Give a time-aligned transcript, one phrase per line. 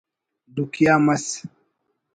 [0.55, 1.23] ڈکھیا مس